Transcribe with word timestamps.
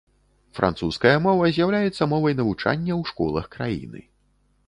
Французская 0.59 1.11
мова 1.25 1.49
з'яўляецца 1.57 2.03
мовай 2.13 2.33
навучання 2.39 2.93
ў 2.95 3.13
школах 3.13 3.45
краіны. 3.57 4.01